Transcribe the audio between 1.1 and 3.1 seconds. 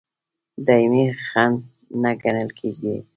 خنډ نه ګڼل کېدی.